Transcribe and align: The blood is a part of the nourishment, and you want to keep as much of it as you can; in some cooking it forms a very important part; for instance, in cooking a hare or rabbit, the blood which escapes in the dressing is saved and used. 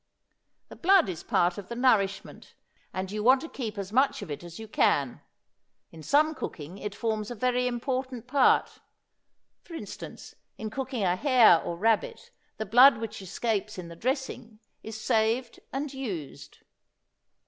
The 0.69 0.75
blood 0.75 1.09
is 1.09 1.21
a 1.21 1.25
part 1.25 1.59
of 1.59 1.69
the 1.69 1.75
nourishment, 1.75 2.55
and 2.91 3.11
you 3.11 3.21
want 3.23 3.39
to 3.41 3.47
keep 3.47 3.77
as 3.77 3.91
much 3.93 4.23
of 4.23 4.31
it 4.31 4.43
as 4.43 4.57
you 4.57 4.67
can; 4.67 5.21
in 5.91 6.01
some 6.01 6.33
cooking 6.33 6.79
it 6.79 6.95
forms 6.95 7.29
a 7.29 7.35
very 7.35 7.67
important 7.67 8.25
part; 8.25 8.79
for 9.61 9.75
instance, 9.75 10.33
in 10.57 10.71
cooking 10.71 11.03
a 11.03 11.15
hare 11.15 11.61
or 11.61 11.77
rabbit, 11.77 12.31
the 12.57 12.65
blood 12.65 12.97
which 12.97 13.21
escapes 13.21 13.77
in 13.77 13.89
the 13.89 13.95
dressing 13.95 14.57
is 14.81 14.99
saved 14.99 15.59
and 15.71 15.93
used. 15.93 16.63